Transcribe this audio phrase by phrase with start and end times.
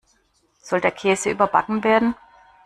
[0.63, 2.15] Soll der Käse überbacken werden?